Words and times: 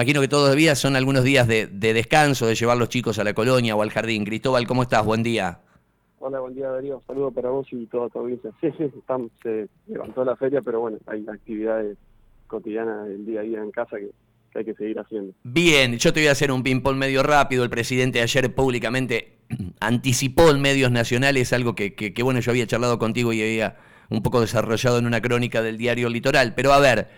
Imagino 0.00 0.22
que 0.22 0.28
todavía 0.28 0.74
son 0.76 0.96
algunos 0.96 1.24
días 1.24 1.46
de, 1.46 1.66
descanso, 1.66 2.46
de 2.46 2.54
llevar 2.54 2.78
los 2.78 2.88
chicos 2.88 3.18
a 3.18 3.24
la 3.24 3.34
colonia 3.34 3.76
o 3.76 3.82
al 3.82 3.90
jardín. 3.90 4.24
Cristóbal, 4.24 4.66
¿cómo 4.66 4.82
estás? 4.82 5.04
Buen 5.04 5.22
día. 5.22 5.60
Hola, 6.20 6.40
buen 6.40 6.54
día 6.54 6.70
Darío. 6.70 7.02
Saludos 7.06 7.34
para 7.34 7.50
vos 7.50 7.66
y 7.70 7.84
toda 7.84 8.08
tu 8.08 8.20
audiencia. 8.20 8.50
Sí, 8.62 8.68
sí, 8.78 8.84
estamos, 8.84 9.30
se 9.42 9.68
levantó 9.86 10.24
la 10.24 10.36
feria, 10.36 10.62
pero 10.62 10.80
bueno, 10.80 10.96
hay 11.06 11.26
actividades 11.28 11.98
cotidianas 12.46 13.08
del 13.08 13.26
día 13.26 13.40
a 13.40 13.42
día 13.42 13.58
en 13.58 13.70
casa 13.70 13.98
que, 13.98 14.10
hay 14.54 14.64
que 14.64 14.72
seguir 14.72 14.98
haciendo. 14.98 15.34
Bien, 15.42 15.98
yo 15.98 16.14
te 16.14 16.20
voy 16.20 16.28
a 16.28 16.32
hacer 16.32 16.50
un 16.50 16.62
ping-pong 16.62 16.96
medio 16.96 17.22
rápido. 17.22 17.62
El 17.62 17.68
presidente 17.68 18.22
ayer 18.22 18.54
públicamente 18.54 19.36
anticipó 19.80 20.50
en 20.50 20.62
medios 20.62 20.90
nacionales 20.90 21.52
algo 21.52 21.74
que, 21.74 21.94
que, 21.94 22.22
bueno, 22.22 22.40
yo 22.40 22.52
había 22.52 22.66
charlado 22.66 22.98
contigo 22.98 23.34
y 23.34 23.42
había 23.42 23.76
un 24.08 24.22
poco 24.22 24.40
desarrollado 24.40 24.96
en 24.96 25.04
una 25.04 25.20
crónica 25.20 25.60
del 25.60 25.76
diario 25.76 26.08
Litoral. 26.08 26.54
Pero 26.54 26.72
a 26.72 26.80
ver, 26.80 27.08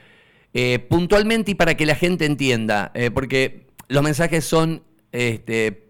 eh, 0.55 0.79
puntualmente 0.81 1.53
y 1.53 1.55
para 1.55 1.77
que 1.77 1.87
la 1.87 1.95
gente 1.95 2.27
entienda, 2.27 2.91
eh, 2.95 3.11
porque 3.11 3.67
los 3.89 4.03
mensajes 4.03 4.45
son, 4.45 4.83
este, 5.11 5.87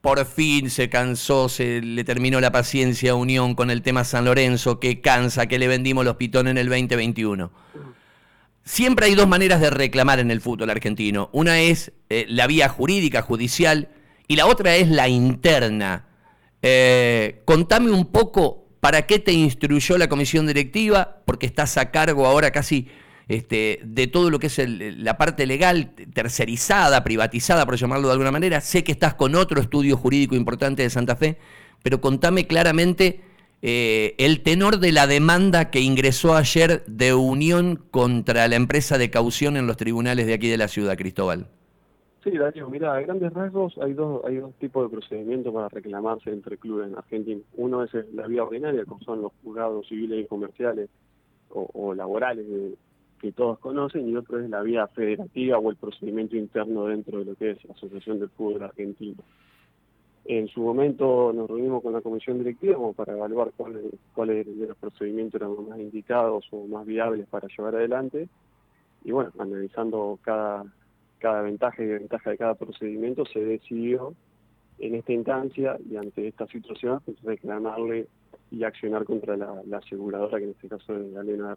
por 0.00 0.24
fin 0.24 0.70
se 0.70 0.88
cansó, 0.88 1.50
se 1.50 1.82
le 1.82 2.02
terminó 2.02 2.40
la 2.40 2.50
paciencia 2.50 3.10
a 3.10 3.14
Unión 3.14 3.54
con 3.54 3.70
el 3.70 3.82
tema 3.82 4.04
San 4.04 4.24
Lorenzo, 4.24 4.80
que 4.80 5.02
cansa, 5.02 5.46
que 5.46 5.58
le 5.58 5.68
vendimos 5.68 6.04
los 6.04 6.16
pitones 6.16 6.52
en 6.52 6.58
el 6.58 6.68
2021. 6.68 7.52
Siempre 8.64 9.06
hay 9.06 9.14
dos 9.14 9.28
maneras 9.28 9.60
de 9.60 9.68
reclamar 9.68 10.18
en 10.18 10.30
el 10.30 10.40
fútbol 10.40 10.70
argentino. 10.70 11.28
Una 11.32 11.60
es 11.60 11.92
eh, 12.08 12.24
la 12.28 12.46
vía 12.46 12.70
jurídica, 12.70 13.20
judicial, 13.20 13.90
y 14.28 14.36
la 14.36 14.46
otra 14.46 14.76
es 14.76 14.88
la 14.88 15.08
interna. 15.08 16.06
contame 17.44 17.90
un 17.90 18.06
poco 18.06 18.66
para 18.80 19.02
qué 19.02 19.18
te 19.18 19.32
instruyó 19.32 19.98
la 19.98 20.08
comisión 20.08 20.46
directiva, 20.46 21.22
porque 21.26 21.46
estás 21.46 21.76
a 21.76 21.90
cargo 21.90 22.26
ahora 22.26 22.50
casi 22.50 22.88
este, 23.28 23.80
de 23.84 24.06
todo 24.06 24.30
lo 24.30 24.38
que 24.38 24.46
es 24.46 24.60
la 24.68 25.18
parte 25.18 25.46
legal 25.46 25.90
tercerizada, 26.14 27.02
privatizada, 27.02 27.66
por 27.66 27.76
llamarlo 27.76 28.08
de 28.08 28.12
alguna 28.12 28.30
manera. 28.30 28.60
Sé 28.60 28.84
que 28.84 28.92
estás 28.92 29.14
con 29.14 29.34
otro 29.34 29.60
estudio 29.60 29.96
jurídico 29.96 30.36
importante 30.36 30.82
de 30.82 30.90
Santa 30.90 31.16
Fe, 31.16 31.38
pero 31.82 32.00
contame 32.00 32.46
claramente 32.46 33.20
eh, 33.62 34.14
el 34.18 34.42
tenor 34.42 34.78
de 34.78 34.92
la 34.92 35.06
demanda 35.06 35.70
que 35.70 35.80
ingresó 35.80 36.36
ayer 36.36 36.84
de 36.86 37.14
Unión 37.14 37.82
contra 37.90 38.46
la 38.46 38.56
empresa 38.56 38.96
de 38.96 39.10
caución 39.10 39.56
en 39.56 39.66
los 39.66 39.76
tribunales 39.76 40.26
de 40.26 40.34
aquí 40.34 40.48
de 40.48 40.58
la 40.58 40.68
ciudad, 40.68 40.96
Cristóbal. 40.96 41.48
Sí, 42.22 42.36
Darío, 42.36 42.68
mira, 42.68 42.94
a 42.94 43.00
grandes 43.00 43.32
rasgos 43.32 43.78
hay 43.80 43.92
dos, 43.92 44.24
hay 44.24 44.36
dos 44.36 44.52
tipos 44.58 44.84
de 44.84 44.96
procedimientos 44.96 45.54
para 45.54 45.68
reclamarse 45.68 46.30
entre 46.30 46.58
clubes 46.58 46.88
en 46.88 46.98
Argentina. 46.98 47.40
Uno 47.54 47.84
es 47.84 47.90
la 48.14 48.26
vía 48.26 48.42
ordinaria, 48.42 48.84
como 48.84 49.00
son 49.02 49.22
los 49.22 49.32
juzgados 49.44 49.86
civiles 49.88 50.24
y 50.24 50.26
comerciales 50.26 50.90
o, 51.50 51.70
o 51.72 51.94
laborales 51.94 52.48
de, 52.48 52.74
que 53.26 53.32
todos 53.32 53.58
conocen, 53.58 54.08
y 54.08 54.16
otro 54.16 54.38
es 54.38 54.48
la 54.48 54.62
vía 54.62 54.86
federativa 54.86 55.58
o 55.58 55.70
el 55.70 55.76
procedimiento 55.76 56.36
interno 56.36 56.86
dentro 56.86 57.18
de 57.18 57.24
lo 57.24 57.34
que 57.34 57.50
es 57.50 57.64
la 57.64 57.74
Asociación 57.74 58.20
del 58.20 58.28
Fútbol 58.30 58.62
Argentino. 58.62 59.22
En 60.26 60.46
su 60.46 60.60
momento 60.60 61.32
nos 61.32 61.48
reunimos 61.48 61.82
con 61.82 61.92
la 61.92 62.00
comisión 62.02 62.38
directiva 62.38 62.78
para 62.92 63.14
evaluar 63.14 63.50
cuáles 63.56 63.82
cuál 64.14 64.28
de 64.28 64.66
los 64.68 64.76
procedimientos 64.76 65.40
eran 65.40 65.68
más 65.68 65.78
indicados 65.80 66.46
o 66.52 66.66
más 66.68 66.86
viables 66.86 67.26
para 67.26 67.48
llevar 67.48 67.74
adelante. 67.74 68.28
Y 69.04 69.10
bueno, 69.10 69.32
analizando 69.38 70.18
cada, 70.22 70.64
cada 71.18 71.42
ventaja 71.42 71.82
y 71.82 71.86
desventaja 71.86 72.30
de 72.30 72.38
cada 72.38 72.54
procedimiento, 72.54 73.24
se 73.26 73.40
decidió 73.40 74.14
en 74.78 74.94
esta 74.94 75.12
instancia 75.12 75.78
y 75.88 75.96
ante 75.96 76.28
esta 76.28 76.46
situación 76.46 77.00
pues, 77.04 77.20
reclamarle 77.22 78.06
y 78.52 78.62
accionar 78.62 79.04
contra 79.04 79.36
la, 79.36 79.62
aseguradora, 79.78 80.38
que 80.38 80.44
en 80.44 80.50
este 80.50 80.68
caso 80.68 80.96
es 80.96 81.12
la 81.12 81.24
Lena 81.24 81.56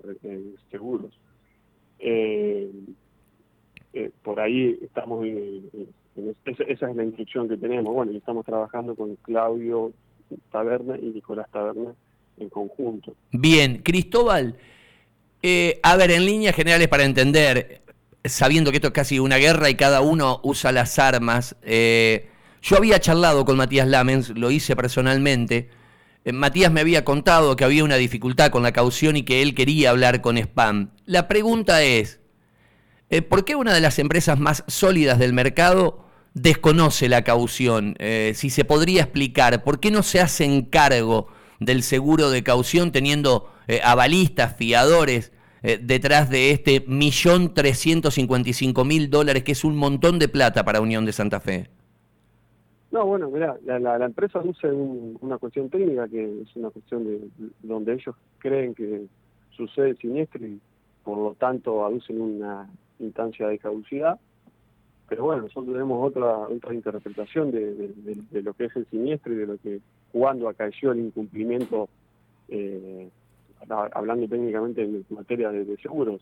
Seguros. 0.72 1.14
Eh, 2.00 2.72
eh, 3.94 4.12
por 4.24 4.40
ahí 4.40 4.78
estamos, 4.82 5.26
esa 6.46 6.90
es 6.90 6.96
la 6.96 7.04
instrucción 7.04 7.50
que 7.50 7.58
tenemos. 7.58 7.94
Bueno, 7.94 8.12
y 8.12 8.18
estamos 8.18 8.46
trabajando 8.46 8.96
con 8.96 9.16
Claudio 9.18 9.92
Taberna 10.52 10.98
y 10.98 11.08
Nicolás 11.08 11.48
Taberna 11.52 11.94
en 12.38 12.50
conjunto. 12.50 13.16
Bien, 13.32 13.82
Cristóbal, 13.84 14.56
eh, 15.42 15.80
a 15.84 15.98
ver, 15.98 16.12
en 16.12 16.26
líneas 16.26 16.56
generales 16.56 16.88
para 16.88 17.04
entender, 17.04 17.82
sabiendo 18.24 18.72
que 18.72 18.78
esto 18.78 18.88
es 18.88 18.94
casi 18.94 19.20
una 19.20 19.38
guerra 19.38 19.70
y 19.70 19.76
cada 19.76 20.02
uno 20.02 20.40
usa 20.44 20.72
las 20.72 21.00
armas, 21.00 21.58
yo 22.62 22.78
había 22.78 23.00
charlado 23.00 23.46
con 23.46 23.58
Matías 23.58 23.88
Lamens, 23.88 24.30
lo 24.30 24.52
hice 24.52 24.76
personalmente, 24.76 25.58
eh, 25.58 25.79
Matías 26.26 26.72
me 26.72 26.82
había 26.82 27.06
contado 27.06 27.56
que 27.56 27.64
había 27.64 27.84
una 27.84 27.96
dificultad 27.96 28.52
con 28.52 28.62
la 28.62 28.72
caución 28.72 29.16
y 29.16 29.24
que 29.24 29.42
él 29.42 29.56
quería 29.56 29.90
hablar 29.90 30.22
con 30.22 30.38
Spam. 30.38 30.92
La 31.06 31.28
pregunta 31.28 31.82
es, 31.84 32.20
eh, 33.10 33.22
¿por 33.22 33.46
qué 33.46 33.56
una 33.56 33.74
de 33.74 33.82
las 33.82 33.98
empresas 34.00 34.40
más 34.40 34.64
sólidas 34.68 35.18
del 35.18 35.34
mercado 35.34 36.06
desconoce 36.34 37.10
la 37.10 37.24
caución? 37.24 37.96
Eh, 38.00 38.34
si 38.36 38.50
se 38.50 38.66
podría 38.66 39.04
explicar, 39.04 39.64
¿por 39.64 39.80
qué 39.80 39.92
no 39.92 40.04
se 40.04 40.20
hacen 40.20 40.64
cargo 40.64 41.28
del 41.60 41.84
seguro 41.84 42.30
de 42.30 42.44
caución 42.44 42.92
teniendo 42.92 43.52
avalistas, 43.84 44.56
fiadores 44.56 45.32
detrás 45.62 46.30
de 46.30 46.52
este 46.52 46.84
millón 46.88 47.54
trescientos 47.54 48.16
cincuenta 48.16 48.50
y 48.50 48.54
cinco 48.54 48.86
mil 48.86 49.10
dólares, 49.10 49.44
que 49.44 49.52
es 49.52 49.64
un 49.64 49.76
montón 49.76 50.18
de 50.18 50.28
plata 50.28 50.64
para 50.64 50.82
Unión 50.82 51.06
de 51.06 51.14
Santa 51.14 51.40
Fe? 51.40 51.70
No, 52.92 53.06
bueno, 53.06 53.30
mira, 53.30 53.58
la, 53.66 54.04
empresa 54.04 54.42
luce 54.42 54.68
una 54.72 55.38
cuestión 55.38 55.70
técnica 55.70 56.08
que 56.08 56.42
es 56.42 56.56
una 56.56 56.72
cuestión 56.72 57.06
de 57.06 57.30
donde 57.62 57.94
ellos 57.94 58.16
creen 58.40 58.74
que 58.74 59.06
sucede 59.52 59.90
el 59.90 59.98
siniestro 59.98 60.44
y 60.44 60.60
por 61.04 61.18
lo 61.18 61.36
tanto 61.36 61.86
aducen 61.86 62.20
una 62.20 62.68
instancia 62.98 63.48
de 63.48 63.60
caducidad. 63.60 64.20
Pero 65.08 65.26
bueno, 65.26 65.44
nosotros 65.44 65.74
tenemos 65.74 66.08
otra 66.08 66.36
otra 66.36 66.74
interpretación 66.74 67.52
de, 67.52 68.42
lo 68.42 68.54
que 68.54 68.66
es 68.66 68.76
el 68.76 68.88
siniestro 68.88 69.34
y 69.34 69.38
de 69.38 69.46
lo 69.46 69.58
que 69.58 69.82
cuando 70.12 70.50
acaeció 70.50 70.92
el 70.92 71.00
incumplimiento, 71.00 71.90
eh, 72.48 73.10
hablando 73.68 74.28
técnicamente 74.28 74.84
en 74.84 75.06
materia 75.12 75.52
de 75.52 75.78
seguros. 75.78 76.22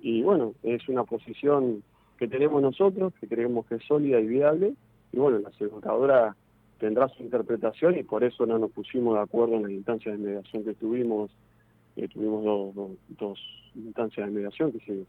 Y 0.00 0.22
bueno, 0.22 0.54
es 0.62 0.88
una 0.88 1.02
posición 1.02 1.82
que 2.18 2.28
tenemos 2.28 2.62
nosotros, 2.62 3.12
que 3.20 3.26
creemos 3.26 3.66
que 3.66 3.76
es 3.76 3.84
sólida 3.84 4.20
y 4.20 4.26
viable, 4.26 4.74
y 5.12 5.18
bueno, 5.18 5.38
la 5.38 5.48
aseguradora 5.48 6.36
tendrá 6.78 7.08
su 7.08 7.22
interpretación 7.22 7.98
y 7.98 8.02
por 8.02 8.24
eso 8.24 8.46
no 8.46 8.58
nos 8.58 8.70
pusimos 8.70 9.14
de 9.16 9.22
acuerdo 9.22 9.56
en 9.56 9.62
las 9.62 9.72
instancias 9.72 10.18
de 10.18 10.24
mediación 10.24 10.64
que 10.64 10.74
tuvimos. 10.74 11.30
Eh, 11.96 12.08
tuvimos 12.08 12.44
dos, 13.18 13.38
instancias 13.74 14.26
de 14.26 14.32
mediación 14.32 14.72
que 14.72 15.04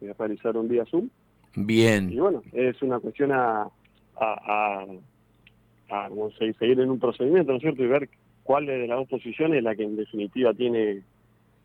se, 0.00 0.12
realizaron 0.18 0.68
vía 0.68 0.84
Zoom. 0.86 1.08
Bien. 1.54 2.10
Y 2.10 2.18
bueno, 2.18 2.42
es 2.52 2.80
una 2.82 2.98
cuestión 2.98 3.32
a, 3.32 3.68
a, 4.18 4.86
seguir 6.38 6.80
en 6.80 6.90
un 6.90 6.98
procedimiento, 6.98 7.52
¿no 7.52 7.58
es 7.58 7.62
cierto? 7.62 7.82
Y 7.82 7.86
ver 7.86 8.08
cuál 8.42 8.66
de 8.66 8.86
las 8.86 8.98
dos 8.98 9.08
posiciones 9.08 9.58
es 9.58 9.64
la 9.64 9.74
que 9.76 9.84
en 9.84 9.96
definitiva 9.96 10.54
tiene, 10.54 11.02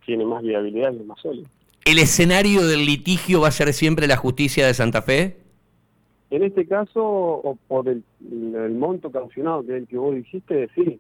tiene 0.06 0.26
más 0.26 0.44
viabilidad 0.44 0.94
y 0.94 1.04
más 1.04 1.20
sólida. 1.22 1.48
¿El 1.86 2.00
escenario 2.00 2.68
del 2.68 2.86
litigio 2.86 3.40
va 3.42 3.48
a 3.48 3.52
ser 3.52 3.72
siempre 3.72 4.08
la 4.08 4.18
justicia 4.18 4.68
de 4.68 4.74
Santa 4.74 5.02
Fe? 5.02 5.47
En 6.30 6.44
este 6.44 6.68
caso, 6.68 7.04
o 7.04 7.58
por 7.68 7.88
el, 7.88 8.04
monto 8.76 9.12
caucionado, 9.12 9.66
que 9.66 9.76
es 9.76 9.82
el 9.84 9.88
que 9.88 9.98
vos 9.98 10.14
dijiste, 10.14 10.70
sí, 10.76 11.00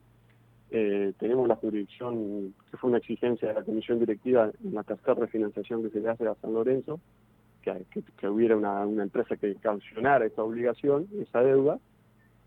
eh, 0.71 1.13
tenemos 1.19 1.47
la 1.47 1.55
jurisdicción, 1.55 2.53
que 2.71 2.77
fue 2.77 2.89
una 2.89 2.99
exigencia 2.99 3.49
de 3.49 3.53
la 3.53 3.63
comisión 3.63 3.99
directiva 3.99 4.51
en 4.63 4.73
la 4.73 4.83
tercera 4.83 5.15
refinanciación 5.15 5.83
que 5.83 5.89
se 5.89 5.99
le 5.99 6.09
hace 6.09 6.27
a 6.27 6.35
San 6.35 6.53
Lorenzo, 6.53 6.99
que, 7.61 7.85
que, 8.17 8.29
hubiera 8.29 8.55
una, 8.55 8.85
una, 8.85 9.03
empresa 9.03 9.35
que 9.35 9.55
caucionara 9.55 10.25
esa 10.25 10.43
obligación, 10.43 11.07
esa 11.19 11.41
deuda, 11.41 11.77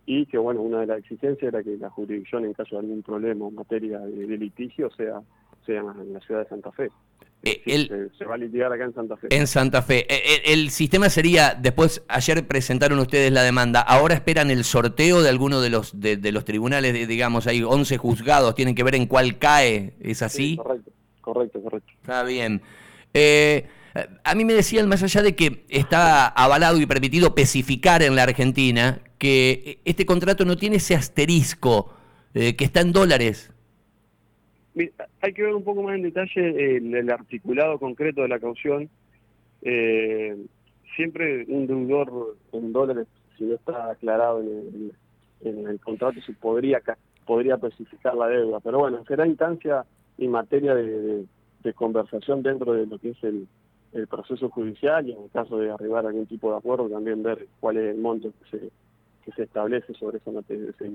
y 0.06 0.26
que 0.26 0.38
bueno, 0.38 0.62
una 0.62 0.80
de 0.80 0.86
las 0.86 0.98
exigencias 0.98 1.52
era 1.52 1.62
que 1.62 1.76
la 1.76 1.90
jurisdicción 1.90 2.44
en 2.44 2.54
caso 2.54 2.76
de 2.76 2.80
algún 2.80 3.02
problema 3.02 3.46
en 3.46 3.54
materia 3.54 3.98
de, 4.00 4.38
litigio 4.38 4.90
sea, 4.90 5.22
sea 5.66 5.80
en 5.80 6.12
la 6.12 6.20
ciudad 6.20 6.42
de 6.42 6.48
Santa 6.48 6.72
Fe. 6.72 6.90
Eh, 7.42 8.10
se, 8.18 8.24
va 8.26 8.34
a 8.34 8.38
litigar 8.38 8.70
acá 8.70 8.84
en 8.84 8.94
Santa 8.94 9.16
Fe. 9.16 9.28
En 9.30 9.46
Santa 9.46 9.82
Fe. 9.82 10.06
Eh, 10.08 10.42
el, 10.52 10.70
sistema 10.70 11.08
sería, 11.08 11.54
después, 11.54 12.02
ayer 12.08 12.46
presentaron 12.46 12.98
ustedes 12.98 13.32
la 13.32 13.42
demanda, 13.42 13.80
ahora 13.80 14.14
esperan 14.14 14.50
el 14.50 14.64
sorteo 14.64 15.22
de 15.22 15.30
alguno 15.30 15.62
de 15.62 15.70
los 15.70 15.98
de, 15.98 16.32
los 16.32 16.44
tribunales, 16.44 17.08
digamos, 17.08 17.46
hay 17.46 17.62
11 17.62 17.96
juzgados, 17.96 18.54
tienen 18.54 18.74
que 18.74 18.82
ver 18.82 18.94
en 18.94 19.06
cuál 19.06 19.38
cae, 19.38 19.94
¿es 20.00 20.22
así? 20.22 20.56
correcto, 20.56 20.90
correcto, 21.22 21.62
correcto. 21.62 21.92
Está 22.02 22.24
bien. 22.24 22.60
Eh, 23.14 23.66
a 24.22 24.34
mí 24.34 24.44
me 24.44 24.52
decían, 24.52 24.86
más 24.86 25.02
allá 25.02 25.22
de 25.22 25.34
que 25.34 25.64
está 25.70 26.26
avalado 26.28 26.78
y 26.78 26.86
permitido 26.86 27.28
especificar 27.28 28.02
en 28.02 28.16
la 28.16 28.24
Argentina, 28.24 29.00
que 29.16 29.80
este 29.86 30.04
contrato 30.04 30.44
no 30.44 30.56
tiene 30.56 30.76
ese 30.76 30.94
asterisco, 30.94 31.94
que 32.32 32.54
está 32.60 32.80
en 32.80 32.92
dólares 32.92 33.50
hay 35.20 35.32
que 35.32 35.42
ver 35.42 35.54
un 35.54 35.64
poco 35.64 35.82
más 35.82 35.96
en 35.96 36.02
detalle 36.02 36.76
el, 36.76 37.10
articulado 37.10 37.78
concreto 37.78 38.22
de 38.22 38.28
la 38.28 38.38
caución. 38.38 38.88
Eh, 39.62 40.36
siempre 40.96 41.44
un 41.48 41.66
deudor 41.66 42.36
en 42.52 42.72
dólares, 42.72 43.06
si 43.36 43.44
no 43.44 43.54
está 43.54 43.90
aclarado 43.90 44.40
en 44.40 44.92
el, 45.42 45.80
contrato, 45.80 46.20
se 46.20 46.32
podría 46.32 46.80
podría 47.26 47.54
especificar 47.54 48.14
la 48.14 48.28
deuda. 48.28 48.60
Pero 48.60 48.78
bueno, 48.78 49.04
será 49.06 49.26
instancia 49.26 49.84
y 50.18 50.28
materia 50.28 50.74
de, 50.74 51.26
conversación 51.74 52.42
dentro 52.42 52.72
de 52.72 52.86
lo 52.86 52.98
que 52.98 53.10
es 53.10 53.22
el, 53.22 53.46
el 53.92 54.06
proceso 54.06 54.48
judicial 54.48 55.08
y 55.08 55.12
en 55.12 55.22
el 55.24 55.30
caso 55.30 55.58
de 55.58 55.70
arribar 55.70 56.06
algún 56.06 56.26
tipo 56.26 56.50
de 56.50 56.58
acuerdo 56.58 56.88
también 56.88 57.22
ver 57.22 57.46
cuál 57.60 57.76
es 57.76 57.94
el 57.94 58.00
monto 58.00 58.32
que 58.32 58.58
se, 58.58 58.70
que 59.24 59.32
se 59.32 59.42
establece 59.44 59.94
sobre 59.94 60.18
ese, 60.18 60.30
ese 60.68 60.90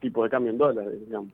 tipo 0.00 0.24
de 0.24 0.30
cambio 0.30 0.52
en 0.52 0.58
dólares, 0.58 1.00
digamos. 1.06 1.32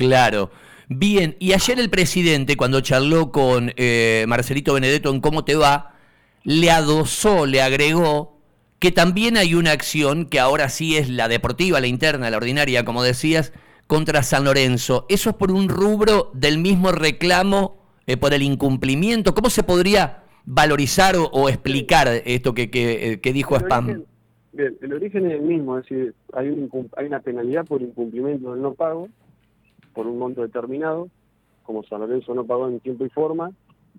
Claro. 0.00 0.50
Bien, 0.88 1.36
y 1.38 1.52
ayer 1.52 1.78
el 1.78 1.90
presidente, 1.90 2.56
cuando 2.56 2.80
charló 2.80 3.30
con 3.30 3.70
eh, 3.76 4.24
Marcelito 4.26 4.72
Benedetto 4.72 5.10
en 5.10 5.20
cómo 5.20 5.44
te 5.44 5.56
va, 5.56 5.94
le 6.42 6.70
adosó, 6.70 7.44
le 7.44 7.60
agregó 7.60 8.40
que 8.78 8.92
también 8.92 9.36
hay 9.36 9.54
una 9.54 9.72
acción 9.72 10.24
que 10.24 10.40
ahora 10.40 10.70
sí 10.70 10.96
es 10.96 11.10
la 11.10 11.28
deportiva, 11.28 11.80
la 11.80 11.86
interna, 11.86 12.30
la 12.30 12.38
ordinaria, 12.38 12.86
como 12.86 13.02
decías, 13.02 13.52
contra 13.86 14.22
San 14.22 14.44
Lorenzo. 14.44 15.04
¿Eso 15.10 15.28
es 15.28 15.36
por 15.36 15.52
un 15.52 15.68
rubro 15.68 16.30
del 16.32 16.56
mismo 16.56 16.92
reclamo 16.92 17.76
eh, 18.06 18.16
por 18.16 18.32
el 18.32 18.40
incumplimiento? 18.40 19.34
¿Cómo 19.34 19.50
se 19.50 19.62
podría 19.62 20.22
valorizar 20.46 21.14
o, 21.18 21.48
explicar 21.50 22.08
esto 22.24 22.54
que, 22.54 22.70
que, 22.70 23.20
eh, 23.22 23.32
dijo 23.34 23.54
Spam? 23.54 24.06
bien, 24.52 24.78
el 24.80 24.92
origen 24.94 25.26
es 25.26 25.34
el 25.34 25.42
mismo, 25.42 25.78
es 25.78 25.86
decir, 25.86 26.14
hay, 26.32 26.48
un, 26.48 26.90
hay 26.96 27.06
una 27.06 27.20
penalidad 27.20 27.66
por 27.66 27.82
incumplimiento 27.82 28.54
del 28.54 28.62
no 28.62 28.72
pago 28.72 29.08
por 29.94 30.06
un 30.06 30.18
monto 30.18 30.42
determinado, 30.42 31.08
como 31.62 31.82
San 31.84 32.00
Lorenzo 32.00 32.34
no 32.34 32.44
pagó 32.44 32.68
en 32.68 32.80
tiempo 32.80 33.04
y 33.04 33.10
forma, 33.10 33.52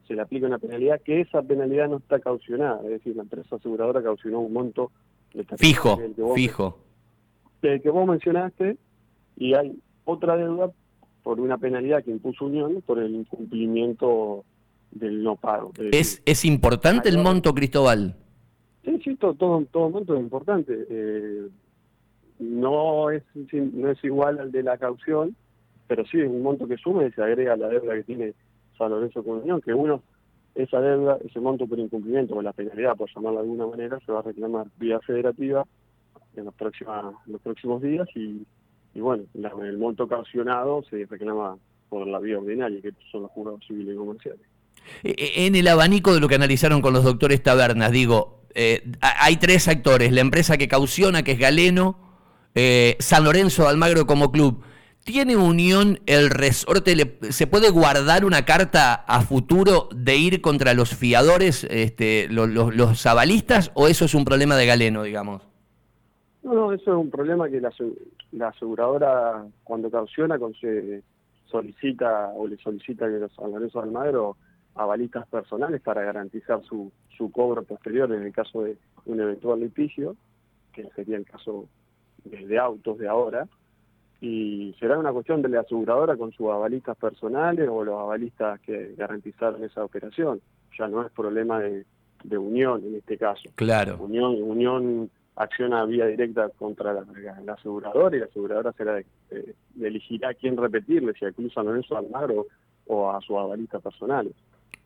se 0.08 0.16
le 0.16 0.22
aplica 0.22 0.48
una 0.48 0.58
penalidad 0.58 1.02
que 1.02 1.22
esa 1.22 1.42
penalidad 1.42 1.88
no 1.90 1.98
está 1.98 2.20
caucionada, 2.20 2.82
es 2.84 2.90
decir, 2.90 3.16
la 3.16 3.24
empresa 3.24 3.56
aseguradora 3.56 4.02
caucionó 4.04 4.40
un 4.40 4.54
monto 4.54 4.92
fijo, 5.58 6.00
fijo. 6.36 6.78
El 7.62 7.82
que 7.82 7.90
vos 7.90 8.08
mencionaste, 8.08 8.78
y 9.38 9.54
hay 9.54 9.78
otra 10.06 10.36
deuda 10.36 10.72
por 11.24 11.40
una 11.40 11.58
penalidad 11.58 12.04
que 12.04 12.12
impuso 12.12 12.46
Unión 12.46 12.82
por 12.86 13.00
el 13.00 13.14
incumplimiento 13.14 14.44
del 14.92 15.24
no 15.24 15.36
pago. 15.36 15.72
¿Es, 15.92 16.22
¿Es 16.26 16.44
importante 16.46 17.10
el 17.10 17.20
monto, 17.20 17.54
Cristóbal? 17.54 18.16
Sí, 18.84 19.00
sí, 19.04 19.16
todo, 19.16 19.36
todo, 19.36 19.90
monto 19.90 20.16
es 20.16 20.20
importante. 20.20 20.86
Eh, 20.90 21.48
no, 22.40 23.12
es, 23.12 23.24
no 23.54 23.92
es 23.92 24.04
igual 24.04 24.40
al 24.40 24.52
de 24.52 24.64
la 24.64 24.78
caución, 24.78 25.36
pero 25.92 26.06
sí 26.06 26.22
es 26.22 26.30
un 26.30 26.42
monto 26.42 26.70
que 26.70 26.78
suma 26.78 27.04
y 27.04 27.12
se 27.12 27.22
agrega 27.22 27.58
la 27.58 27.68
deuda 27.68 27.96
que 27.96 28.04
tiene 28.04 28.34
San 28.78 28.92
Lorenzo 28.92 29.22
con 29.26 29.40
Unión, 29.40 29.60
que 29.60 29.74
uno, 29.74 30.02
esa 30.56 30.80
deuda, 30.80 31.18
ese 31.26 31.42
monto 31.42 31.68
por 31.68 31.78
incumplimiento 31.80 32.34
o 32.34 32.42
la 32.42 32.54
penalidad, 32.54 32.96
por 32.96 33.14
llamarlo 33.14 33.40
de 33.40 33.44
alguna 33.44 33.68
manera, 33.68 34.00
se 34.06 34.14
va 34.14 34.20
a 34.20 34.22
reclamar 34.22 34.68
vía 34.78 35.02
federativa 35.02 35.66
en 36.38 36.46
los, 36.46 36.54
próximos, 36.54 37.16
los 37.26 37.42
próximos 37.42 37.82
días 37.82 38.08
y, 38.16 38.48
bueno, 39.02 39.26
el 39.34 39.78
monto 39.78 40.08
caucionado 40.08 40.82
se 40.90 41.06
reclama 41.08 41.58
por 41.90 42.08
la 42.08 42.20
vía 42.20 42.40
ordinaria, 42.40 42.82
que 42.82 42.94
son 43.12 43.24
los 43.24 43.32
jurados 43.32 43.60
civiles 43.68 43.94
y 43.94 43.98
comerciales. 43.98 44.42
E, 45.04 45.10
e, 45.10 45.46
en 45.46 45.56
el 45.58 45.68
abanico 45.68 46.14
de 46.14 46.22
lo 46.22 46.30
que 46.30 46.36
analizaron 46.36 46.82
con 46.82 46.94
los 46.94 47.04
doctores 47.04 47.44
Tabernas, 47.44 47.92
digo, 47.92 48.44
eh, 48.56 48.90
hay 49.02 49.36
tres 49.36 49.68
actores, 49.68 50.14
la 50.14 50.22
empresa 50.22 50.58
que 50.58 50.70
cauciona, 50.70 51.24
que 51.24 51.34
es 51.34 51.40
Galeno, 51.40 51.98
eh, 52.56 52.96
San 53.00 53.26
Lorenzo 53.26 53.68
Almagro 53.68 54.08
como 54.08 54.32
club, 54.32 54.64
¿Tiene 55.04 55.36
Unión 55.36 56.00
el 56.06 56.30
resorte? 56.30 57.18
¿Se 57.32 57.48
puede 57.48 57.72
guardar 57.72 58.24
una 58.24 58.46
carta 58.46 58.94
a 58.94 59.22
futuro 59.22 59.90
de 59.96 60.16
ir 60.16 60.42
contra 60.42 60.76
los 60.76 60.96
fiadores, 60.96 61.64
este, 61.72 62.28
los, 62.30 62.48
los, 62.48 63.06
avalistas, 63.08 63.72
o 63.74 63.88
eso 63.88 64.06
es 64.06 64.14
un 64.14 64.26
problema 64.26 64.56
de 64.56 64.68
Galeno, 64.68 65.02
digamos? 65.02 65.42
No, 66.44 66.54
no, 66.54 66.72
eso 66.72 66.92
es 66.92 66.98
un 66.98 67.10
problema 67.10 67.50
que 67.50 67.60
la, 67.60 68.48
aseguradora, 68.48 69.44
cuando 69.64 69.90
cautiona, 69.90 70.38
solicita 71.46 72.32
o 72.36 72.48
le 72.48 72.58
solicita 72.58 73.08
que 73.08 73.18
los 73.18 73.36
Lorenzo 73.38 73.82
Almagro 73.82 74.38
avalistas 74.76 75.28
personales 75.28 75.82
para 75.82 76.04
garantizar 76.04 76.62
su, 76.64 76.92
su 77.18 77.32
cobro 77.32 77.64
posterior 77.64 78.14
en 78.14 78.22
el 78.22 78.32
caso 78.32 78.64
de 78.64 78.78
un 79.06 79.20
eventual 79.20 79.62
litigio, 79.62 80.16
que 80.72 80.88
sería 80.96 81.18
el 81.18 81.26
caso 81.26 81.66
de 82.24 82.60
autos 82.60 83.00
de 83.00 83.08
ahora 83.08 83.48
y 84.22 84.76
será 84.80 85.00
una 85.00 85.12
cuestión 85.12 85.42
de 85.42 85.50
la 85.50 85.62
aseguradora 85.62 86.16
con 86.16 86.32
sus 86.32 86.48
avalistas 86.52 86.96
personales 86.96 87.68
o 87.68 87.84
los 87.84 88.00
avalistas 88.00 88.60
que 88.62 88.94
garantizaron 88.96 89.64
esa 89.64 89.84
operación. 89.84 90.40
Ya 90.78 90.88
no 90.88 91.04
es 91.04 91.12
problema 91.12 91.60
de, 91.60 91.84
Unión 92.38 92.84
en 92.86 92.96
este 92.96 93.18
caso. 93.18 93.50
Claro. 93.56 93.98
Unión, 94.00 94.40
Unión 94.44 95.10
acciona 95.36 95.84
vía 95.86 96.06
directa 96.06 96.50
contra 96.50 96.94
la, 96.94 97.04
aseguradora 97.54 98.16
y 98.16 98.20
la 98.20 98.28
aseguradora 98.28 98.72
será 98.74 98.94
de, 98.94 99.06
elegirá 99.82 100.36
quién 100.36 100.56
repetirle, 100.56 101.14
si 101.18 101.26
a 101.26 101.32
Cruz 101.32 101.52
San 101.54 101.66
Lorenzo 101.66 101.98
Almagro 101.98 102.46
o 102.86 103.10
a 103.10 103.20
sus 103.22 103.36
avalistas 103.38 103.82
personales. 103.82 104.34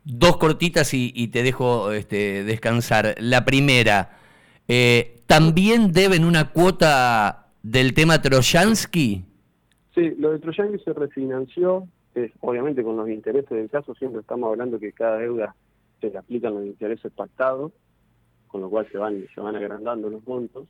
Dos 0.02 0.38
cortitas 0.38 0.94
y, 0.94 1.28
te 1.28 1.42
dejo 1.42 1.92
este, 1.92 2.42
descansar. 2.42 3.16
La 3.18 3.44
primera, 3.44 4.16
eh, 4.66 5.20
¿también 5.26 5.92
deben 5.92 6.24
una 6.24 6.52
cuota 6.52 7.45
del 7.66 7.94
tema 7.94 8.22
Trojansky? 8.22 9.24
Sí, 9.92 10.14
lo 10.18 10.30
de 10.30 10.38
Trojansky 10.38 10.78
se 10.84 10.92
refinanció, 10.92 11.88
obviamente 12.40 12.84
con 12.84 12.96
los 12.96 13.08
intereses 13.08 13.50
del 13.50 13.68
caso, 13.68 13.92
siempre 13.96 14.20
estamos 14.20 14.50
hablando 14.50 14.78
que 14.78 14.92
cada 14.92 15.18
deuda 15.18 15.56
se 16.00 16.10
le 16.10 16.18
aplican 16.18 16.54
los 16.54 16.64
intereses 16.64 17.10
pactados, 17.12 17.72
con 18.46 18.60
lo 18.60 18.70
cual 18.70 18.86
se 18.92 18.98
van, 18.98 19.26
se 19.34 19.40
van 19.40 19.56
agrandando 19.56 20.08
los 20.08 20.24
montos. 20.28 20.68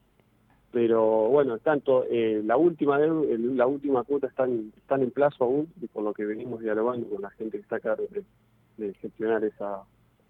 Pero 0.72 1.28
bueno, 1.28 1.58
tanto 1.58 2.04
eh, 2.10 2.42
la 2.44 2.56
última 2.56 2.98
la 2.98 3.66
última 3.66 4.02
cuota 4.02 4.28
están, 4.28 4.72
están 4.76 5.02
en 5.02 5.10
plazo 5.10 5.44
aún, 5.44 5.68
y 5.80 5.88
por 5.88 6.02
lo 6.02 6.14
que 6.14 6.24
venimos 6.24 6.60
dialogando 6.60 7.08
con 7.08 7.20
la 7.20 7.30
gente 7.30 7.58
que 7.58 7.62
está 7.62 7.76
acá 7.76 7.96
de, 7.96 8.94
gestionar 8.94 9.44
esa, 9.44 9.82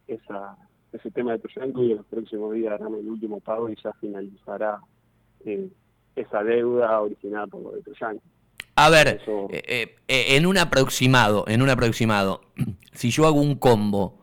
esa, 0.09 0.57
ese 0.93 1.11
tema 1.13 1.33
de 1.33 1.39
Trojansky 1.39 1.83
y 1.83 1.91
en 1.93 1.99
los 1.99 2.07
próximos 2.07 2.55
días 2.55 2.73
harán 2.73 2.95
el 2.95 3.09
último 3.09 3.39
pago 3.39 3.69
y 3.69 3.77
ya 3.81 3.93
finalizará 3.95 4.81
eh, 5.45 5.69
esa 6.17 6.43
deuda 6.43 7.01
originada 7.01 7.47
por 7.47 7.63
lo 7.63 7.71
de 7.73 7.83
Troyan. 7.83 8.21
A 8.75 8.91
ver, 8.91 9.21
eh, 9.27 9.63
eh, 9.67 9.97
eh, 10.09 10.37
en 10.37 10.47
un 10.47 10.59
aproximado, 10.59 11.45
en 11.49 11.63
un 11.63 11.71
aproximado, 11.71 12.43
si 12.93 13.11
yo 13.11 13.27
hago 13.27 13.41
un 13.41 13.55
combo 13.57 14.19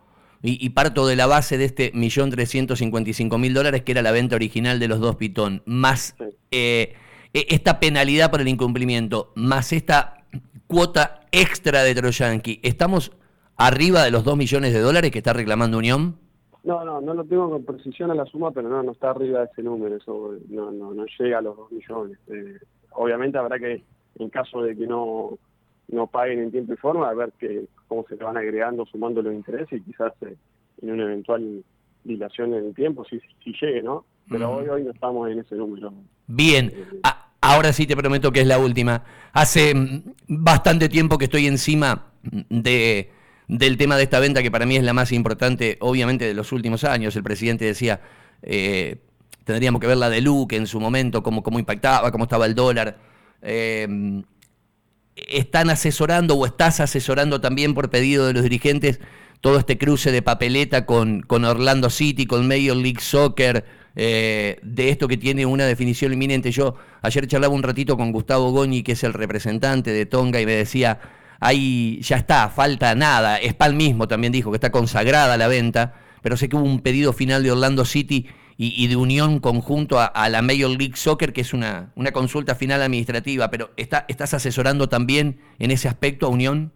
y, 0.46 0.70
parto 0.72 1.08
de 1.08 1.16
la 1.16 1.26
base 1.26 1.58
de 1.58 1.64
este 1.64 1.92
millón 1.94 2.30
trescientos 2.30 2.80
cincuenta 2.80 3.10
y 3.10 3.14
cinco 3.14 3.38
mil 3.38 3.54
dólares 3.54 3.84
que 3.84 3.94
era 3.94 4.02
la 4.02 4.12
venta 4.12 4.36
original 4.36 4.78
de 4.78 4.90
los 4.90 5.00
dos 5.00 5.16
pitón, 5.16 5.64
más 5.66 6.18
e, 6.52 6.98
esta 7.32 7.80
penalidad 7.80 8.30
por 8.30 8.42
el 8.42 8.50
incumplimiento, 8.50 9.32
más 9.36 9.72
esta 9.72 10.26
cuota 10.68 11.22
extra 11.32 11.84
de 11.84 11.96
Troyanqui, 11.96 12.60
¿estamos 12.62 13.14
arriba 13.56 14.04
de 14.04 14.12
los 14.12 14.26
dos 14.26 14.36
millones 14.36 14.74
de 14.74 14.82
dólares 14.82 15.12
que 15.12 15.20
está 15.20 15.32
reclamando 15.32 15.78
Unión? 15.78 16.20
No, 16.64 16.86
no, 16.86 17.02
no 17.02 17.14
lo 17.14 17.26
tengo 17.26 17.50
con 17.50 17.66
precisión 17.66 18.10
a 18.12 18.16
la 18.16 18.26
suma, 18.26 18.52
pero 18.52 18.70
no, 18.70 18.82
no 18.84 18.94
está 18.94 19.10
arriba 19.10 19.40
de 19.40 19.46
ese 19.52 19.62
número, 19.62 19.98
eso 19.98 20.36
no, 20.50 20.72
no, 20.72 20.94
no 20.94 21.06
llega 21.20 21.40
a 21.40 21.42
los 21.42 21.58
2 21.58 21.72
millones. 21.74 22.18
Eh, 22.28 22.58
obviamente 22.92 23.38
habrá 23.38 23.60
que, 23.60 23.84
en 24.18 24.30
caso 24.30 24.62
de 24.62 24.76
que 24.76 24.88
no, 24.88 25.38
no 25.90 26.08
paguen 26.08 26.40
en 26.40 26.52
tiempo 26.52 26.74
y 26.74 26.78
forma, 26.78 27.10
a 27.10 27.14
ver 27.14 27.34
que, 27.38 27.66
cómo 27.88 28.06
se 28.08 28.16
te 28.16 28.24
van 28.24 28.38
agregando, 28.38 28.86
sumando 28.86 29.22
los 29.22 29.34
intereses 29.34 29.82
y 29.82 29.84
quizás 29.84 30.14
eh, 30.22 30.38
en 30.82 30.92
una 30.92 31.04
eventual 31.04 31.64
dilación 32.06 32.54
en 32.54 32.68
el 32.68 32.74
tiempo, 32.74 33.04
si, 33.06 33.20
si 33.44 33.54
llegue, 33.60 33.82
¿no? 33.82 34.06
Pero 34.30 34.52
hoy, 34.52 34.68
hoy 34.70 34.84
no 34.84 34.92
estamos 34.92 35.30
en 35.30 35.40
ese 35.40 35.56
número. 35.56 35.94
Bien, 36.28 36.72
eh, 36.74 37.00
ahora 37.42 37.74
sí 37.74 37.86
te 37.86 37.98
prometo 37.98 38.32
que 38.32 38.40
es 38.40 38.48
la 38.48 38.58
última. 38.58 39.04
Hace 39.34 39.76
mm, 39.76 40.14
bastante 40.30 40.88
tiempo 40.88 41.18
que 41.18 41.26
estoy 41.26 41.48
encima 41.48 42.14
de 42.50 43.10
del 43.48 43.78
tema 43.78 43.98
de 43.98 44.04
esta 44.04 44.20
venta, 44.20 44.42
que 44.42 44.52
para 44.52 44.66
mí 44.66 44.76
es 44.76 44.84
la 44.84 44.94
más 44.94 45.12
importante, 45.12 45.78
obviamente, 45.82 46.26
de 46.26 46.34
los 46.34 46.52
últimos 46.52 46.84
años. 46.84 47.16
El 47.16 47.24
presidente 47.24 47.66
decía, 47.66 48.02
eh, 48.42 48.98
tendríamos 49.44 49.82
que 49.82 49.88
ver 49.88 49.98
la 49.98 50.10
de 50.10 50.22
Luque 50.22 50.56
en 50.56 50.68
su 50.68 50.80
momento, 50.80 51.24
cómo, 51.24 51.44
cómo 51.44 51.60
impactaba, 51.60 52.12
cómo 52.12 52.26
estaba 52.26 52.46
el 52.46 52.56
dólar. 52.56 52.98
Eh, 53.42 54.24
¿Están 55.16 55.70
asesorando 55.70 56.36
o 56.36 56.46
estás 56.46 56.80
asesorando 56.80 57.40
también 57.40 57.74
por 57.74 57.90
pedido 57.90 58.26
de 58.26 58.34
los 58.34 58.44
dirigentes 58.44 59.00
todo 59.42 59.60
este 59.60 59.78
cruce 59.78 60.12
de 60.12 60.22
papeleta 60.22 60.86
con, 60.86 61.22
con 61.22 61.46
Orlando 61.46 61.90
City, 61.90 62.26
con 62.26 62.48
Major 62.48 62.76
League 62.76 63.02
Soccer, 63.02 63.66
eh, 63.96 64.58
de 64.64 64.90
esto 64.90 65.08
que 65.08 65.18
tiene 65.18 65.46
una 65.46 65.66
definición 65.66 66.14
inminente? 66.14 66.50
Yo 66.52 66.76
ayer 67.02 67.28
charlaba 67.28 67.54
un 67.54 67.62
ratito 67.62 67.96
con 67.96 68.12
Gustavo 68.12 68.52
Goñi, 68.52 68.82
que 68.82 68.94
es 68.94 69.04
el 69.04 69.14
representante 69.14 69.92
de 69.92 70.06
Tonga, 70.08 70.42
y 70.42 70.46
me 70.46 70.54
decía 70.54 71.00
ahí 71.40 72.00
ya 72.02 72.18
está, 72.18 72.50
falta 72.50 72.96
nada. 72.96 73.38
Spal 73.42 73.74
mismo 73.74 74.08
también 74.08 74.34
dijo 74.34 74.52
que 74.52 74.58
está 74.58 74.72
consagrada 74.72 75.38
la 75.38 75.48
venta, 75.48 75.96
pero 76.22 76.38
sé 76.38 76.50
que 76.50 76.56
hubo 76.56 76.66
un 76.66 76.82
pedido 76.82 77.14
final 77.14 77.44
de 77.44 77.52
Orlando 77.52 77.86
City 77.86 78.28
y, 78.58 78.88
de 78.88 78.96
unión 78.96 79.40
conjunto 79.40 79.98
a, 80.00 80.30
la 80.30 80.42
Major 80.42 80.70
League 80.70 80.96
Soccer, 80.96 81.34
que 81.34 81.42
es 81.42 81.54
una, 81.54 81.92
una 81.96 82.12
consulta 82.12 82.56
final 82.56 82.82
administrativa, 82.82 83.50
pero 83.50 83.72
está, 83.78 84.06
¿estás 84.08 84.34
asesorando 84.34 84.88
también 84.88 85.40
en 85.60 85.72
ese 85.72 85.88
aspecto 85.88 86.28
a 86.28 86.30
Unión? 86.30 86.72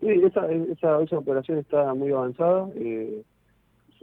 Sí, 0.00 0.08
esa, 0.08 0.50
esa, 0.50 1.02
esa 1.02 1.18
operación 1.18 1.58
está 1.58 1.92
muy 1.94 2.10
avanzada. 2.10 2.68
Eh, 2.76 3.22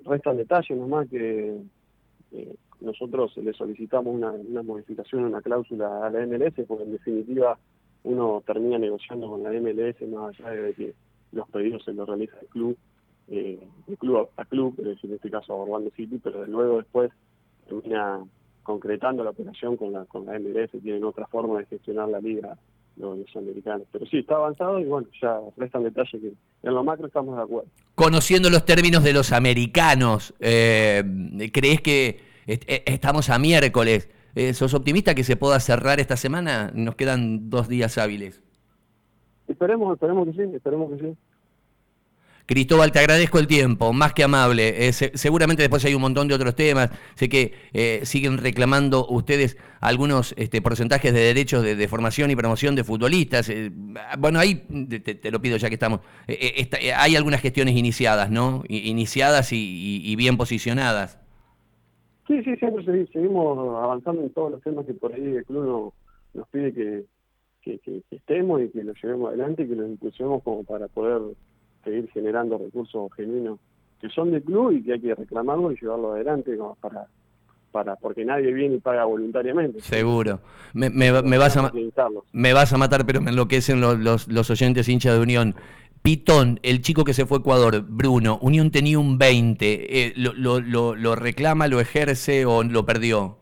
restan 0.05 0.37
detalles 0.37 0.77
nomás 0.77 1.07
que 1.09 1.57
eh, 2.33 2.55
nosotros 2.81 3.35
le 3.37 3.53
solicitamos 3.53 4.13
una, 4.13 4.31
una 4.31 4.61
modificación, 4.61 5.23
una 5.23 5.41
cláusula 5.41 6.05
a 6.05 6.09
la 6.09 6.25
MLS, 6.27 6.53
porque 6.67 6.83
en 6.83 6.91
definitiva 6.91 7.57
uno 8.03 8.43
termina 8.45 8.77
negociando 8.77 9.29
con 9.29 9.43
la 9.43 9.51
MLS 9.51 10.01
más 10.09 10.39
allá 10.39 10.51
de 10.51 10.73
que 10.73 10.93
los 11.31 11.47
pedidos 11.49 11.83
se 11.83 11.93
los 11.93 12.07
realiza 12.07 12.37
el 12.41 12.47
club 12.47 12.77
de 13.27 13.59
club 13.99 14.29
a 14.37 14.45
club, 14.45 14.75
en 14.79 15.13
este 15.13 15.29
caso 15.29 15.53
a 15.53 15.57
Orlando 15.57 15.91
City, 15.95 16.19
pero 16.23 16.45
luego 16.45 16.77
después 16.77 17.11
termina 17.67 18.23
concretando 18.63 19.23
la 19.23 19.31
operación 19.31 19.77
con 19.77 19.93
la, 19.93 20.05
con 20.05 20.25
la 20.25 20.39
MLS, 20.39 20.71
tienen 20.81 21.03
otra 21.03 21.27
forma 21.27 21.59
de 21.59 21.65
gestionar 21.65 22.09
la 22.09 22.19
liga 22.19 22.57
los, 22.95 23.17
americanos. 23.35 23.87
Pero 23.91 24.05
sí, 24.05 24.19
está 24.19 24.35
avanzado 24.35 24.79
y 24.79 24.85
bueno, 24.85 25.07
ya 25.21 25.39
restan 25.55 25.83
detalles 25.83 26.21
que 26.21 26.33
en 26.63 26.73
lo 26.73 26.83
macro 26.83 27.07
estamos 27.07 27.35
de 27.35 27.43
acuerdo. 27.43 27.69
Conociendo 27.95 28.49
los 28.49 28.65
términos 28.65 29.03
de 29.03 29.13
los 29.13 29.31
americanos, 29.31 30.33
eh, 30.39 31.03
¿crees 31.53 31.81
que 31.81 32.19
eh, 32.47 32.83
estamos 32.85 33.29
a 33.29 33.39
miércoles? 33.39 34.09
Eh, 34.37 34.53
¿Sos 34.53 34.73
optimista 34.73 35.15
que 35.15 35.23
se 35.23 35.35
pueda 35.35 35.59
cerrar 35.59 35.99
esta 35.99 36.15
semana? 36.15 36.71
Nos 36.73 36.95
quedan 36.95 37.49
dos 37.49 37.67
días 37.67 37.97
hábiles. 37.97 38.41
Esperemos, 39.47 39.93
esperemos 39.93 40.27
que 40.27 40.33
sí, 40.33 40.55
esperemos 40.55 40.91
que 40.91 40.99
sí. 40.99 41.17
Cristóbal, 42.47 42.93
te 42.93 42.99
agradezco 42.99 43.39
el 43.39 43.47
tiempo, 43.47 43.91
más 43.91 44.13
que 44.13 44.23
amable. 44.23 44.87
Eh, 44.87 44.93
seguramente 44.93 45.63
después 45.63 45.83
hay 45.83 45.93
un 45.95 46.01
montón 46.01 46.29
de 46.29 46.33
otros 46.33 46.55
temas. 46.55 46.89
Sé 47.15 47.27
que 47.27 47.53
eh, 47.73 47.99
siguen 48.03 48.37
reclamando 48.37 49.05
ustedes 49.09 49.57
algunos 49.81 50.33
este, 50.37 50.61
porcentajes 50.61 51.13
de 51.13 51.19
derechos 51.19 51.61
de, 51.61 51.87
formación 51.89 52.31
y 52.31 52.37
promoción 52.37 52.73
de 52.75 52.85
futbolistas. 52.85 53.49
Eh, 53.49 53.69
bueno, 54.17 54.39
ahí 54.39 54.55
te, 54.55 55.29
lo 55.29 55.41
pido 55.41 55.57
ya 55.57 55.67
que 55.67 55.73
estamos. 55.75 55.99
hay 56.95 57.15
algunas 57.17 57.41
gestiones 57.41 57.75
iniciadas, 57.75 58.31
¿no? 58.31 58.63
Iniciadas 58.69 59.49
y, 59.51 60.15
bien 60.15 60.37
posicionadas. 60.37 61.17
Sí, 62.27 62.43
sí, 62.43 62.55
siempre 62.57 62.83
seguimos 63.07 63.57
avanzando 63.81 64.21
en 64.21 64.29
todos 64.31 64.51
los 64.51 64.61
temas 64.61 64.85
que 64.85 64.93
por 64.93 65.13
ahí 65.13 65.23
el 65.23 65.45
club 65.45 65.93
nos, 66.33 66.47
pide 66.49 66.73
que, 66.73 67.05
que, 67.61 68.03
estemos 68.11 68.61
y 68.61 68.69
que 68.69 68.83
lo 68.83 68.93
llevemos 68.93 69.29
adelante 69.29 69.63
y 69.63 69.67
que 69.69 69.75
lo 69.75 69.87
impulsemos 69.87 70.43
como 70.43 70.63
para 70.63 70.87
poder 70.89 71.21
seguir 71.85 72.09
generando 72.11 72.57
recursos 72.57 73.13
genuinos 73.15 73.59
que 74.01 74.09
son 74.09 74.31
del 74.31 74.43
club 74.43 74.71
y 74.71 74.83
que 74.83 74.93
hay 74.93 74.99
que 74.99 75.15
reclamarlo 75.15 75.71
y 75.71 75.77
llevarlo 75.79 76.11
adelante 76.11 76.57
para 76.81 77.07
para 77.71 77.95
porque 77.95 78.25
nadie 78.25 78.53
viene 78.53 78.75
y 78.75 78.79
paga 78.79 79.05
voluntariamente. 79.05 79.81
Seguro. 79.81 80.39
Me, 80.73 80.89
me, 80.89 81.11
vas, 81.11 81.57
a, 81.57 81.71
me 82.31 82.53
vas 82.53 82.73
a 82.73 82.77
matar, 82.77 83.05
pero 83.05 83.21
me 83.21 83.29
enloquecen 83.29 83.81
los, 83.81 83.99
los, 83.99 84.27
los 84.27 84.49
oyentes 84.49 84.89
hinchas 84.89 85.15
de 85.15 85.21
Unión. 85.21 85.55
Pitón, 86.07 86.61
el 86.63 86.79
chico 86.79 87.03
que 87.03 87.13
se 87.13 87.25
fue 87.25 87.39
a 87.39 87.41
Ecuador, 87.41 87.83
Bruno, 87.85 88.39
Unión 88.41 88.71
tenía 88.71 88.97
un 88.97 89.17
20, 89.17 90.05
eh, 90.05 90.13
lo, 90.15 90.31
lo, 90.61 90.95
lo, 90.95 91.15
reclama, 91.17 91.67
lo 91.67 91.81
ejerce 91.81 92.45
o 92.45 92.63
lo 92.63 92.85
perdió? 92.85 93.35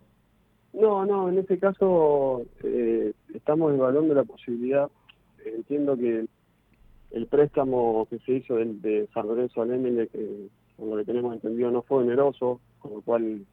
No, 0.73 1.05
no, 1.05 1.29
en 1.29 1.37
este 1.37 1.59
caso 1.59 2.41
eh, 2.63 3.13
estamos 3.35 3.71
evaluando 3.71 4.15
la 4.15 4.23
posibilidad, 4.23 4.89
entiendo 5.45 5.95
que 5.95 6.25
el 7.11 7.27
préstamo 7.27 8.07
que 8.09 8.17
se 8.25 8.31
hizo 8.31 8.55
de, 8.55 9.07
San 9.13 9.27
Lorenzo 9.27 9.61
al 9.61 9.71
Emile, 9.71 10.07
que 10.07 10.47
como 10.75 10.95
lo 10.95 11.03
que 11.03 11.11
tenemos 11.11 11.35
entendido 11.35 11.69
no 11.69 11.83
fue 11.83 11.99
oneroso, 11.99 12.61
con 12.79 12.93
lo 12.93 13.01
cual 13.01 13.45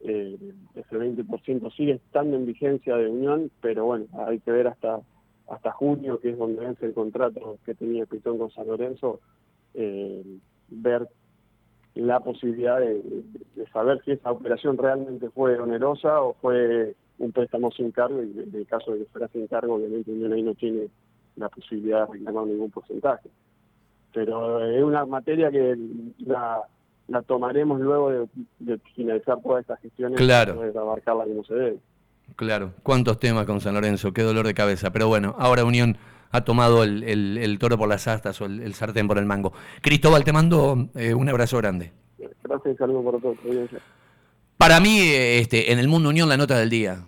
eh, 0.00 0.38
ese 0.74 0.96
20% 0.96 1.76
sigue 1.76 1.92
estando 1.92 2.38
en 2.38 2.46
vigencia 2.46 2.96
de 2.96 3.10
Unión, 3.10 3.50
pero 3.60 3.84
bueno, 3.84 4.06
hay 4.26 4.40
que 4.40 4.50
ver 4.50 4.68
hasta 4.68 5.02
hasta 5.48 5.72
junio, 5.72 6.18
que 6.20 6.30
es 6.30 6.38
donde 6.38 6.64
vence 6.64 6.86
el 6.86 6.94
contrato 6.94 7.58
que 7.64 7.74
tenía 7.74 8.06
Pitón 8.06 8.38
con 8.38 8.50
San 8.50 8.66
Lorenzo, 8.66 9.20
eh, 9.74 10.22
ver 10.68 11.08
la 11.94 12.20
posibilidad 12.20 12.78
de, 12.78 13.02
saber 13.72 14.02
si 14.04 14.12
esa 14.12 14.30
operación 14.30 14.76
realmente 14.76 15.30
fue 15.30 15.58
onerosa 15.58 16.20
o 16.20 16.34
fue 16.34 16.94
un 17.18 17.32
préstamo 17.32 17.70
sin 17.72 17.90
cargo, 17.90 18.22
y 18.22 18.38
en 18.38 18.54
el 18.54 18.66
caso 18.66 18.92
de 18.92 18.98
que 18.98 19.04
fuera 19.06 19.28
sin 19.28 19.46
cargo, 19.46 19.74
obviamente 19.74 20.10
Unión 20.10 20.32
ahí 20.32 20.42
no 20.42 20.54
tiene 20.54 20.88
la 21.36 21.48
posibilidad 21.48 22.06
de 22.06 22.12
reclamar 22.12 22.46
ningún 22.46 22.70
porcentaje. 22.70 23.30
Pero 24.12 24.64
es 24.64 24.82
una 24.82 25.06
materia 25.06 25.50
que 25.50 25.76
la, 26.18 26.62
la 27.08 27.22
tomaremos 27.22 27.80
luego 27.80 28.28
de, 28.58 28.78
finalizar 28.94 29.40
todas 29.40 29.62
estas 29.62 29.80
gestiones 29.80 30.18
claro. 30.18 30.60
de 30.60 30.78
abarcarla 30.78 31.24
como 31.24 31.44
se 31.44 31.54
debe. 31.54 31.78
Claro, 32.36 32.74
cuántos 32.82 33.18
temas 33.18 33.46
con 33.46 33.62
San 33.62 33.74
Lorenzo, 33.74 34.12
qué 34.12 34.22
dolor 34.22 34.46
de 34.46 34.52
cabeza. 34.52 34.92
Pero 34.92 35.08
bueno, 35.08 35.34
ahora 35.38 35.64
Unión 35.64 35.96
ha 36.30 36.42
tomado 36.42 36.84
el, 36.84 37.02
el, 37.02 37.58
toro 37.58 37.78
por 37.78 37.88
las 37.88 38.06
astas 38.08 38.40
o 38.42 38.44
el, 38.44 38.74
sartén 38.74 39.08
por 39.08 39.16
el 39.16 39.24
mango. 39.24 39.54
Cristóbal, 39.80 40.22
te 40.22 40.32
mando 40.32 40.88
eh, 40.94 41.14
un 41.14 41.28
abrazo 41.30 41.56
grande. 41.56 41.92
Gracias, 42.42 42.76
saludos 42.76 43.04
por 43.04 43.20
todos. 43.22 43.38
Para 44.58 44.80
mí, 44.80 44.98
este, 45.00 45.72
en 45.72 45.78
el 45.78 45.88
mundo 45.88 46.10
Unión, 46.10 46.28
la 46.28 46.36
nota 46.36 46.58
del 46.58 46.68
día. 46.68 46.98